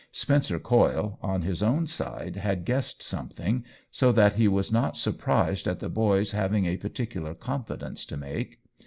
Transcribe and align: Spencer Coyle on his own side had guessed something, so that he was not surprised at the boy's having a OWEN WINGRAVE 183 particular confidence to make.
Spencer 0.11 0.57
Coyle 0.59 1.19
on 1.21 1.43
his 1.43 1.61
own 1.61 1.85
side 1.85 2.35
had 2.35 2.65
guessed 2.65 3.03
something, 3.03 3.63
so 3.91 4.11
that 4.11 4.33
he 4.33 4.47
was 4.47 4.71
not 4.71 4.97
surprised 4.97 5.67
at 5.67 5.79
the 5.79 5.89
boy's 5.89 6.31
having 6.31 6.65
a 6.65 6.69
OWEN 6.69 6.79
WINGRAVE 6.81 6.83
183 6.83 6.89
particular 6.89 7.35
confidence 7.35 8.05
to 8.05 8.17
make. 8.17 8.59